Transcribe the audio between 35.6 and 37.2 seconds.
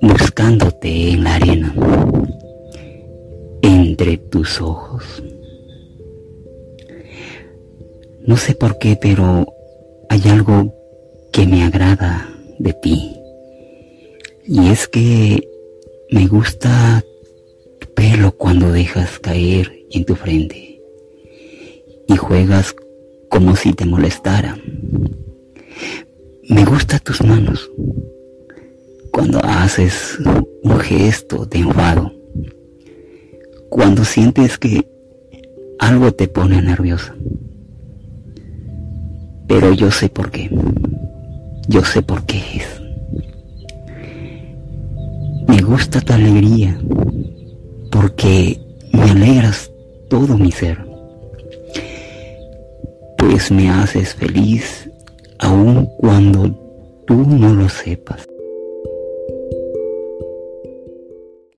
algo te pone nerviosa.